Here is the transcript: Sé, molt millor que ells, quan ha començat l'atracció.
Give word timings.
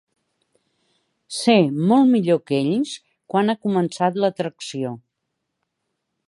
Sé, 1.39 1.57
molt 1.91 2.09
millor 2.13 2.39
que 2.51 2.57
ells, 2.71 2.95
quan 3.35 3.55
ha 3.55 3.57
començat 3.67 4.19
l'atracció. 4.25 4.97